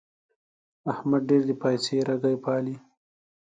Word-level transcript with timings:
احمد 0.93 1.21
ډېر 1.29 1.41
د 1.47 1.51
پايڅې 1.61 1.97
رګی 2.07 2.35
پالي. 2.43 2.75